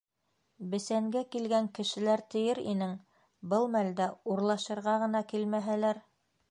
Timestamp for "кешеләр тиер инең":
1.79-2.97